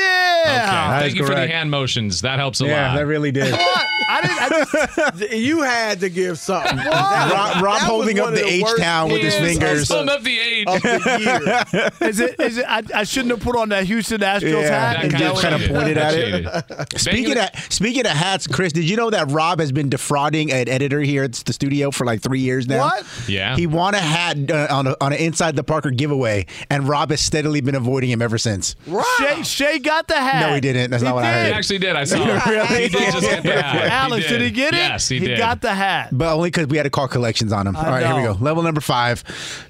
[0.45, 0.99] Okay.
[0.99, 2.21] Thank is you for the hand motions.
[2.21, 2.77] That helps a Yeah, lot.
[2.93, 3.53] Yeah, that really did.
[3.65, 3.85] What?
[4.07, 4.39] I didn't.
[4.39, 6.77] I just, You had to give something.
[6.77, 9.89] Rob, Rob holding up of the H town with his fingers.
[9.89, 10.67] I'm up the age.
[10.67, 11.91] of the year.
[12.09, 12.39] is it?
[12.39, 12.65] Is it?
[12.67, 14.93] I, I shouldn't have put on that Houston Astros Yeah, hat.
[14.95, 16.99] That and kinda just kind of pointed at it.
[16.99, 20.69] Speaking of speaking of hats, Chris, did you know that Rob has been defrauding an
[20.69, 22.83] editor here at the studio for like three years now?
[22.85, 23.05] What?
[23.27, 23.55] Yeah.
[23.55, 27.09] He won a hat uh, on a, on an inside the Parker giveaway, and Rob
[27.09, 28.75] has steadily been avoiding him ever since.
[29.17, 30.47] Shay, Shay got the hat.
[30.47, 30.91] No, he didn't.
[30.91, 31.37] That's He not what I did.
[31.39, 31.57] He heard.
[31.57, 31.95] actually did.
[31.95, 32.17] I saw
[32.49, 32.83] Really?
[32.85, 32.91] it.
[32.91, 33.85] He did just get the hat.
[33.91, 34.41] Alex, did.
[34.41, 34.77] he get it?
[34.77, 35.37] Yes, he, did.
[35.37, 36.09] got the hat.
[36.11, 37.75] But only because we had to call collections on him.
[37.75, 38.33] I All right, here we go.
[38.43, 39.23] Level number five,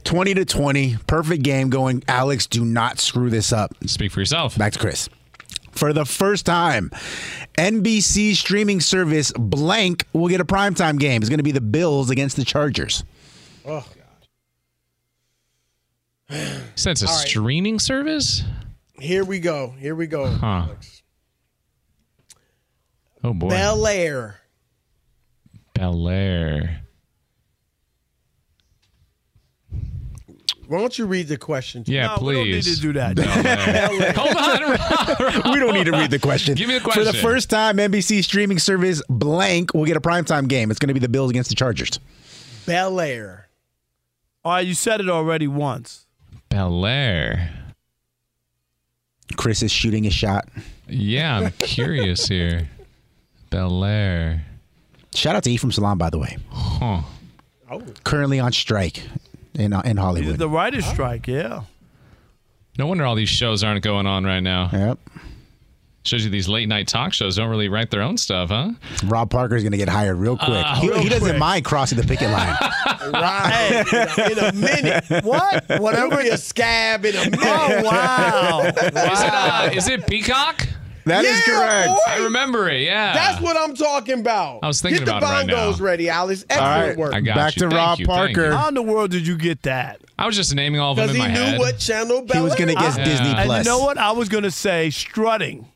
[0.03, 0.97] 20 to 20.
[1.07, 2.03] Perfect game going.
[2.07, 3.71] Alex, do not screw this up.
[3.85, 4.57] Speak for yourself.
[4.57, 5.09] Back to Chris.
[5.71, 6.89] For the first time,
[7.57, 11.21] NBC streaming service blank will get a primetime game.
[11.21, 13.03] It's going to be the Bills against the Chargers.
[13.65, 13.85] Oh,
[16.75, 17.27] Said it's a All right.
[17.27, 18.43] streaming service?
[18.99, 19.73] Here we go.
[19.77, 20.27] Here we go.
[20.27, 20.45] Huh.
[20.45, 21.03] Alex.
[23.23, 23.49] Oh, boy.
[23.49, 24.39] Bel Air.
[25.73, 26.81] Bel Air.
[30.67, 31.83] Why don't you read the question?
[31.83, 33.15] to Yeah, No, we don't need to do that.
[33.15, 34.61] Bel Hold on.
[34.71, 35.45] Rob.
[35.53, 36.55] we don't need to read the question.
[36.55, 37.03] Give me the question.
[37.03, 40.71] For the first time, NBC streaming service blank will get a primetime game.
[40.71, 41.99] It's going to be the Bills against the Chargers.
[42.65, 43.47] Bel Air.
[44.43, 46.07] All right, you said it already once.
[46.49, 47.64] Bel Air.
[49.35, 50.47] Chris is shooting a shot.
[50.87, 52.69] Yeah, I'm curious here.
[53.49, 54.45] Bel Air.
[55.13, 56.37] Shout out to Ephraim Salaam, by the way.
[56.49, 57.01] Huh.
[57.71, 57.81] Oh.
[58.03, 59.01] Currently on strike
[59.53, 60.37] in, uh, in Hollywood.
[60.37, 61.63] The writer's strike, yeah.
[62.77, 64.69] No wonder all these shows aren't going on right now.
[64.71, 64.99] Yep.
[66.05, 68.71] Shows you these late night talk shows don't really write their own stuff, huh?
[69.05, 70.49] Rob Parker is going to get hired real quick.
[70.49, 71.39] Uh, he, real he doesn't quick.
[71.39, 72.55] mind crossing the picket line.
[73.05, 73.83] Right.
[74.31, 75.03] in, a, minute.
[75.23, 75.63] What?
[75.67, 75.83] Whatever.
[75.83, 76.23] Whatever.
[76.23, 77.39] Be a scab in a minute.
[77.43, 78.61] Oh wow!
[78.65, 80.67] Is it uh, is it Peacock?
[81.05, 81.87] That is Yeah, correct.
[81.89, 81.97] boy.
[82.07, 82.81] I remember it.
[82.81, 83.13] Yeah.
[83.13, 84.61] That's what I'm talking about.
[84.63, 85.85] I was thinking Get about it right the bongos now.
[85.85, 86.43] ready, Alice.
[86.49, 86.97] All Excellent right.
[86.97, 87.13] work.
[87.13, 87.59] I got Back you.
[87.61, 88.51] to Thank Rob you, Parker.
[88.53, 90.01] How in the world did you get that?
[90.17, 92.43] I was just naming all of them Because he my knew what channel Bel He
[92.43, 93.03] was going to get Yeah.
[93.05, 93.65] Disney And Plus.
[93.65, 93.99] you know what?
[93.99, 95.67] I was going to say strutting.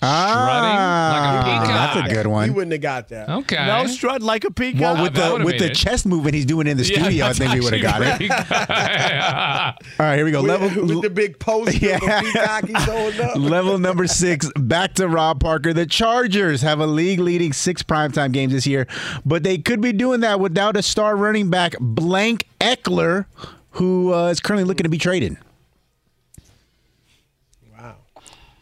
[0.00, 1.94] Ah, like a peacock.
[1.94, 2.48] that's a good one.
[2.48, 3.28] He wouldn't have got that.
[3.28, 3.66] Okay.
[3.66, 4.80] No strut like a peacock.
[4.80, 5.74] Well, with that the with the it.
[5.74, 8.30] chest movement he's doing in the Yeah, studio, I think we would have got it.
[10.00, 10.42] All right, here we go.
[10.42, 11.96] With, Level with the big poster Yeah.
[11.96, 13.36] of a peacock he's holding up.
[13.36, 15.72] Level number six, back to Rob Parker.
[15.72, 18.86] The Chargers have a league leading six primetime games this year,
[19.24, 23.26] but they could be doing that without a star running back, Blank Ekeler,
[23.72, 25.36] who uh, is currently looking to be traded.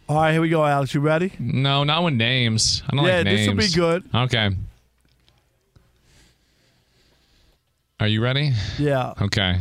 [0.08, 0.94] All right, here we go, Alex.
[0.94, 1.32] You ready?
[1.38, 2.82] No, not with names.
[2.88, 3.40] I don't Yeah, like names.
[3.40, 4.04] this will be good.
[4.14, 4.50] Okay.
[7.98, 8.52] Are you ready?
[8.78, 9.14] Yeah.
[9.20, 9.56] Okay.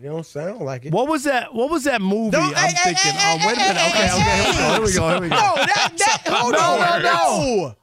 [0.00, 0.92] You don't sound like it.
[0.92, 1.54] What was that?
[1.54, 2.30] What was that movie?
[2.32, 3.12] Don't- I'm hey, hey, thinking.
[3.12, 3.76] hey, oh, wait a minute.
[3.76, 4.72] hey, Okay, hey, okay.
[4.74, 5.08] Here we go.
[5.10, 5.20] Here we go.
[5.20, 5.36] Here we go.
[5.36, 6.80] No, that, that, hold No, on.
[6.80, 7.66] no, no.
[7.68, 7.74] no.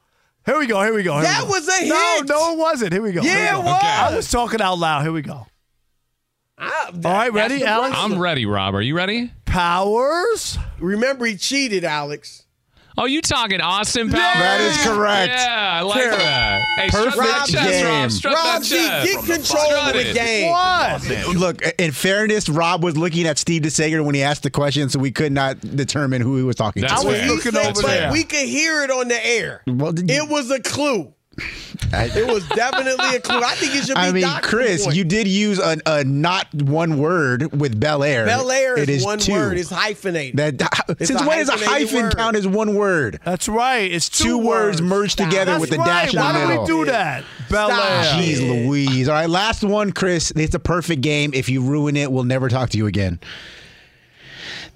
[0.44, 0.82] Here we go.
[0.82, 1.14] Here we go.
[1.14, 1.52] Here That we go.
[1.54, 2.28] was a No, hit.
[2.28, 2.92] no, no, it wasn't.
[2.92, 3.22] Here we go.
[3.22, 3.70] Yeah, we it go.
[3.70, 3.82] was.
[3.82, 5.02] I was talking out loud.
[5.02, 5.46] Here we go.
[6.58, 7.96] All right, ready, Alex?
[7.98, 8.74] I'm ready, Rob.
[8.74, 9.32] Are you ready?
[9.46, 10.58] Powers.
[10.82, 12.44] Remember, he cheated, Alex.
[12.98, 14.20] Oh, you talking Austin Powers?
[14.20, 15.32] That is correct.
[15.32, 16.18] Yeah, I like Terrible.
[16.18, 16.62] that.
[16.76, 17.86] Hey, Perfect strut that chest, game.
[17.86, 18.10] Rob.
[18.10, 20.50] Strut Rob, G, get control of the game.
[20.50, 21.34] What?
[21.36, 24.98] Look, in fairness, Rob was looking at Steve DeSager when he asked the question, so
[24.98, 27.08] we could not determine who he was talking That's to.
[27.08, 27.28] I was fair.
[27.28, 28.12] looking Said, over but there.
[28.12, 29.62] we could hear it on the air.
[29.66, 31.14] Well, did you- It was a clue.
[31.94, 33.40] It was definitely a clue.
[33.42, 34.00] I think it should be.
[34.00, 34.96] I mean, docked Chris, point.
[34.96, 38.24] you did use a, a not one word with Bel Air.
[38.26, 39.32] Bel Air It is, one two.
[39.32, 39.58] word.
[39.58, 40.36] It's hyphenated.
[40.36, 42.16] That, It's since a when does a hyphen word.
[42.16, 43.18] count as one word?
[43.24, 43.90] That's right.
[43.90, 45.86] It's two, Two words merged together That's with a right.
[45.86, 47.24] dash in the Why do we do that?
[47.50, 48.04] Bel Air.
[48.14, 49.08] Jeez Louise.
[49.08, 50.30] All right, last one, Chris.
[50.36, 51.32] It's a perfect game.
[51.34, 53.18] If you ruin it, we'll never talk to you again.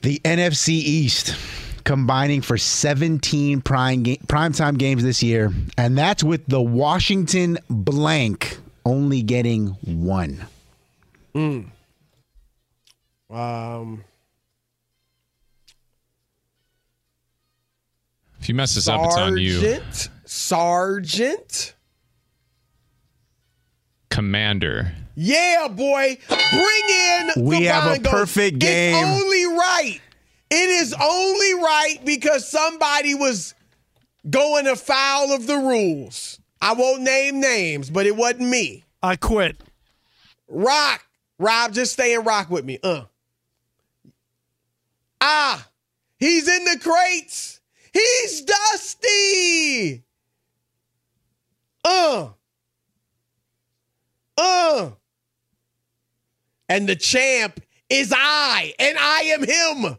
[0.02, 1.34] The NFC East
[1.86, 8.58] combining for 17 prime ga- primetime games this year, and that's with the Washington blank
[8.84, 10.44] only getting one.
[11.34, 11.72] Um,
[18.40, 19.60] If you mess this up, it's on you.
[19.60, 20.08] Sergeant.
[20.24, 21.74] Sergeant.
[24.10, 24.92] Commander.
[25.16, 26.16] Yeah, boy.
[26.28, 27.30] Bring in.
[27.44, 28.10] We the have a bongos.
[28.10, 28.94] perfect game.
[28.94, 30.00] It's only right.
[30.50, 33.54] It is only right because somebody was
[34.28, 36.40] going afoul of the rules.
[36.60, 38.84] I won't name names, but it wasn't me.
[39.02, 39.60] I quit.
[40.48, 41.04] Rock.
[41.38, 42.78] Rob, just stay and rock with me.
[42.82, 43.02] Uh.
[45.20, 45.68] Ah,
[46.18, 47.60] he's in the crates.
[47.92, 50.02] He's dusty.
[51.84, 52.30] Uh.
[54.38, 54.90] Uh.
[56.68, 59.98] And the champ is I, and I am him.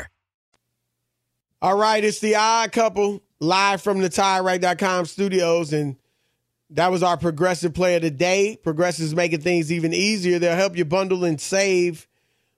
[1.63, 5.73] All right, it's the odd couple live from the TireRack.com studios.
[5.73, 5.95] And
[6.71, 8.57] that was our progressive play of the day.
[8.63, 10.39] Progressive is making things even easier.
[10.39, 12.07] They'll help you bundle and save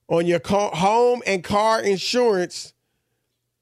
[0.08, 2.74] on your car, home and car insurance.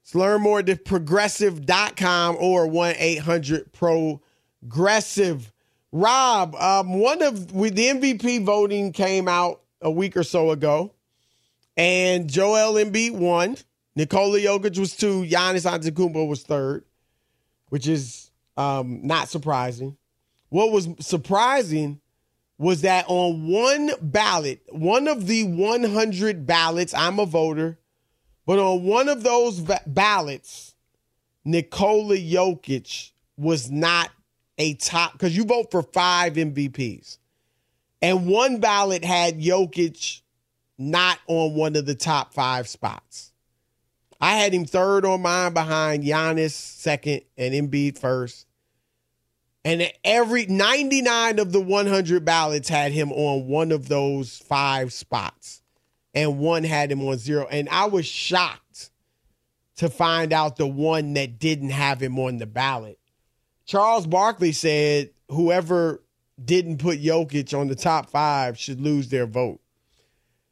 [0.02, 5.52] Let's learn more at progressive.com or 1 800 Progressive.
[5.90, 10.94] Rob, um, one of the MVP voting came out a week or so ago,
[11.76, 13.56] and Joel Embiid won.
[13.94, 15.24] Nikola Jokic was two.
[15.24, 16.84] Giannis Antetokounmpo was third,
[17.68, 19.96] which is um, not surprising.
[20.48, 22.00] What was surprising
[22.58, 27.78] was that on one ballot, one of the 100 ballots, I'm a voter,
[28.46, 30.74] but on one of those va- ballots,
[31.44, 34.10] Nikola Jokic was not
[34.58, 37.18] a top because you vote for five MVPs,
[38.00, 40.20] and one ballot had Jokic
[40.78, 43.31] not on one of the top five spots.
[44.22, 48.46] I had him third on mine behind Giannis second and Embiid first.
[49.64, 55.60] And every 99 of the 100 ballots had him on one of those five spots.
[56.14, 57.48] And one had him on zero.
[57.50, 58.90] And I was shocked
[59.76, 63.00] to find out the one that didn't have him on the ballot.
[63.64, 66.00] Charles Barkley said whoever
[66.42, 69.60] didn't put Jokic on the top five should lose their vote.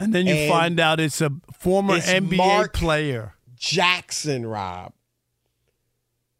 [0.00, 3.34] And then you And find out it's a former it's NBA Mark player.
[3.60, 4.92] Jackson, Rob.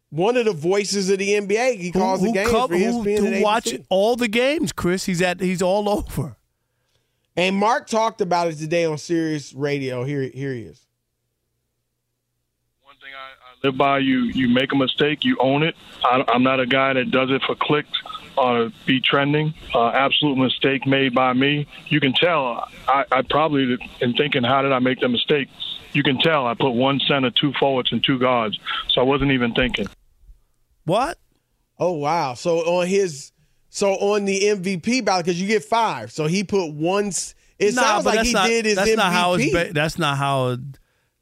[0.09, 1.79] One of the voices of the NBA.
[1.79, 4.73] He calls who, the games cov- for who, ESPN who and watch all the games,
[4.73, 5.05] Chris.
[5.05, 6.35] He's at he's all over.
[7.37, 10.03] And Mark talked about it today on Sirius Radio.
[10.03, 10.85] Here, here he is.
[12.83, 13.99] One thing I, I live by.
[13.99, 15.75] You you make a mistake, you own it.
[16.03, 17.87] I, I'm not a guy that does it for clicks
[18.35, 19.53] or be trending.
[19.73, 21.67] Uh, absolute mistake made by me.
[21.87, 22.67] You can tell.
[22.87, 25.47] I, I probably in thinking, how did I make the mistake?
[25.93, 26.47] You can tell.
[26.47, 28.59] I put one center, two forwards, and two guards.
[28.89, 29.87] So I wasn't even thinking.
[30.85, 31.17] What?
[31.79, 32.33] Oh wow!
[32.35, 33.31] So on his,
[33.69, 36.11] so on the MVP ballot, because you get five.
[36.11, 37.07] So he put one.
[37.07, 38.97] s- It Nah, sounds but like that's he not, did his That's MVP.
[38.97, 39.51] not how it's.
[39.51, 40.57] Ba- that's not how.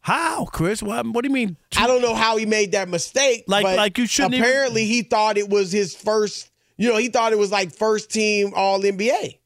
[0.01, 0.81] How, Chris?
[0.81, 1.57] What, what do you mean?
[1.77, 3.43] I don't know how he made that mistake.
[3.47, 6.49] Like- but like you shouldn't even- Apparently, he thought it was his first.
[6.77, 9.37] You know, he thought it was like first team All NBA.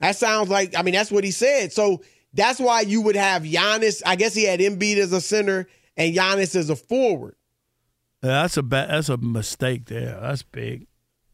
[0.00, 0.74] That sounds like.
[0.76, 1.72] I mean, that's what he said.
[1.72, 2.02] So
[2.36, 4.02] that's why you would have Giannis.
[4.04, 5.66] I guess he had Embiid as a center
[5.96, 7.36] and Giannis as a forward.
[8.22, 10.18] Yeah, that's a ba- that's a mistake there.
[10.20, 10.86] That's big.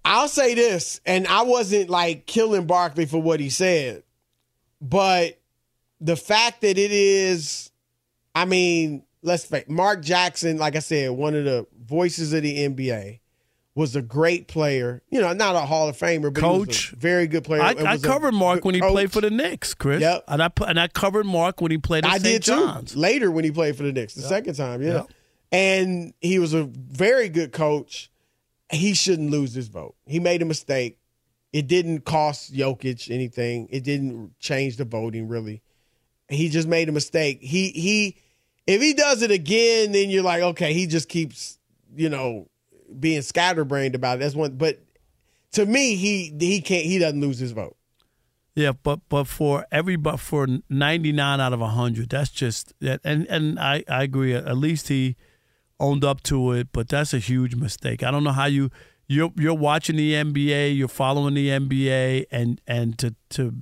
[0.05, 4.03] I'll say this, and I wasn't like killing Barkley for what he said,
[4.81, 5.41] but
[6.01, 7.71] the fact that it is,
[8.35, 12.69] I mean, let's face Mark Jackson, like I said, one of the voices of the
[12.69, 13.21] NBA,
[13.75, 15.03] was a great player.
[15.11, 16.93] You know, not a Hall of Famer, but Coach.
[16.93, 17.63] a very good player.
[17.63, 18.93] I, I covered Mark when he coach.
[18.93, 20.01] played for the Knicks, Chris.
[20.01, 20.25] Yep.
[20.29, 22.25] And I and I covered Mark when he played at I St.
[22.25, 22.93] did John's.
[22.93, 22.99] too.
[22.99, 24.95] Later when he played for the Knicks, the second time, yeah.
[24.95, 25.07] Yep.
[25.53, 28.11] And he was a very good coach.
[28.71, 29.95] He shouldn't lose his vote.
[30.07, 30.99] He made a mistake.
[31.53, 33.69] It didn't cost Jokic anything.
[33.71, 35.63] It didn't change the voting really.
[36.29, 37.41] He just made a mistake.
[37.43, 38.17] He he
[38.67, 41.59] if he does it again, then you're like, okay, he just keeps,
[41.95, 42.49] you know,
[43.01, 44.21] being scatterbrained about it.
[44.21, 44.81] That's one but
[45.53, 47.77] to me, he he can't he doesn't lose his vote.
[48.55, 53.01] Yeah, but but for every but for ninety nine out of hundred, that's just that.
[53.05, 54.35] And and I I agree.
[54.35, 55.17] At least he
[55.81, 58.03] owned up to it, but that's a huge mistake.
[58.03, 58.71] I don't know how you
[59.07, 63.55] you're you're watching the NBA, you're following the NBA, and and to to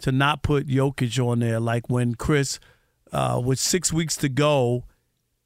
[0.00, 2.58] to not put Jokic on there, like when Chris,
[3.12, 4.84] uh, with six weeks to go,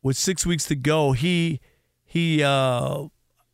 [0.02, 1.60] with six weeks to go, he
[2.10, 3.04] he uh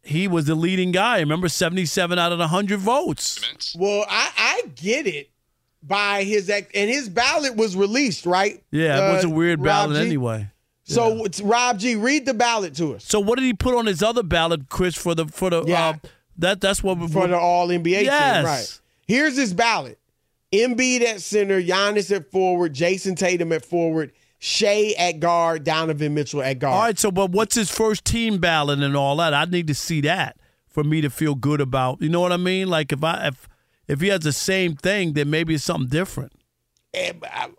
[0.03, 1.19] he was the leading guy.
[1.21, 3.75] Remember, seventy seven out of hundred votes.
[3.79, 5.31] Well, I, I get it
[5.83, 8.63] by his act, and his ballot was released, right?
[8.71, 10.07] Yeah, it was a Uh, weird Rob ballot G?
[10.07, 10.49] anyway.
[10.85, 13.87] So it's Rob G, read the ballot to us So what did he put on
[13.87, 15.89] his other ballot, Chris, for the for the Yeah.
[15.89, 15.95] uh,
[16.39, 18.37] that that's what for the All NBA Yes.
[18.39, 18.81] team, right?
[19.07, 19.99] Here's his ballot:
[20.53, 26.43] Embiid at center, Giannis at forward, Jayson Tatum at forward, Shai at guard, Donovan Mitchell
[26.43, 26.75] at guard.
[26.75, 29.33] All right, so but what's his first team ballot and all that?
[29.33, 30.37] I need to see that
[30.69, 32.03] for me to feel good about.
[32.03, 32.69] You know what I mean?
[32.69, 33.49] Like if I if
[33.89, 36.33] if he has the same thing, then maybe it's something different.
[36.93, 37.13] eh,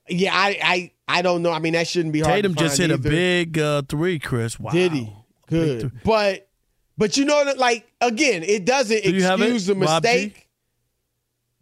[0.09, 1.51] yeah, I, I, I don't know.
[1.51, 2.36] I mean, that shouldn't be hard.
[2.36, 3.07] Tatum just hit either.
[3.07, 4.59] a big uh, three, Chris.
[4.59, 4.71] Wow.
[4.71, 5.13] Did he?
[5.47, 5.91] Good.
[6.03, 6.49] But
[6.97, 10.47] but you know that like again, it doesn't Do excuse the mistake.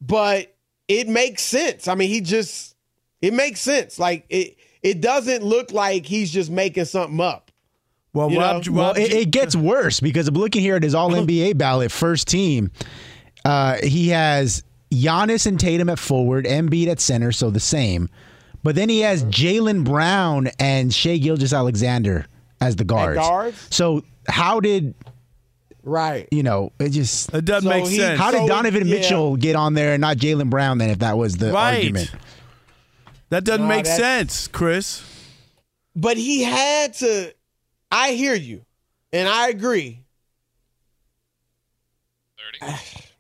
[0.02, 0.56] But
[0.88, 1.88] it makes sense.
[1.88, 2.76] I mean, he just
[3.22, 3.98] it makes sense.
[3.98, 7.52] Like it it doesn't look like he's just making something up.
[8.14, 8.72] Well, You Rob, know?
[8.72, 12.28] Well, it, it gets worse because I'm looking here at his All NBA ballot, first
[12.30, 12.72] team.
[13.44, 18.10] Uh, he has Giannis and Tatum at forward, Embiid at center, so the same.
[18.64, 22.26] But then he has Jaylen Brown and Shai Gilgeous-Alexander
[22.62, 23.20] as the guards.
[23.20, 23.68] guards?
[23.70, 24.96] So how did
[25.84, 26.28] Right.
[26.32, 26.72] you know?
[26.80, 28.20] It just it doesn't So make he- sense.
[28.20, 28.96] how did So, Donovan yeah.
[28.96, 30.78] Mitchell get on there and not Jaylen Brown?
[30.80, 31.76] Then, if that was the right.
[31.76, 32.12] argument,
[33.30, 35.04] That doesn't Nah, make that's- sense, Chris.
[35.96, 37.34] But he had to
[37.92, 38.66] I hear you.
[39.14, 40.02] And I agree.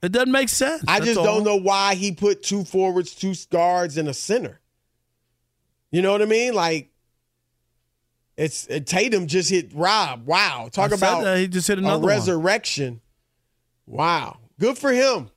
[0.01, 0.84] It doesn't make sense.
[0.88, 1.26] I That's just all.
[1.26, 4.60] don't know why he put two forwards, two guards, and a center.
[5.91, 6.53] You know what I mean?
[6.53, 6.89] Like
[8.38, 10.26] it's uh, Tatum just hit Rob.
[10.26, 11.38] Wow, talk I about that.
[11.39, 12.10] He just hit a another one.
[12.10, 13.01] resurrection.
[13.88, 15.30] Wow, good for him.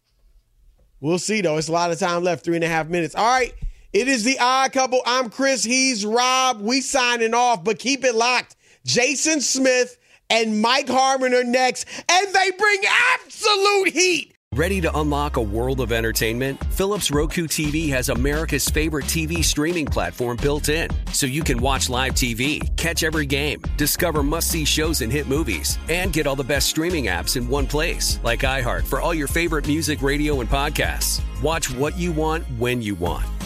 [1.01, 1.57] We'll see though.
[1.59, 2.45] It's a lot of time left.
[2.45, 3.15] Three and a half minutes.
[3.15, 3.55] All right.
[3.93, 5.01] It is the odd couple.
[5.07, 5.65] I'm Chris.
[5.65, 6.61] He's Rob.
[6.61, 8.55] We signing off, but keep it locked.
[8.85, 9.97] Jason Smith
[10.29, 12.81] and Mike Harmon are next, and they bring
[13.15, 14.35] absolute heat.
[14.55, 16.63] Ready to unlock a world of entertainment?
[16.73, 20.91] Philips Roku TV has America's favorite TV streaming platform built in.
[21.13, 25.29] So you can watch live TV, catch every game, discover must see shows and hit
[25.29, 29.15] movies, and get all the best streaming apps in one place, like iHeart for all
[29.15, 31.23] your favorite music, radio, and podcasts.
[31.43, 33.25] Watch what you want when you want.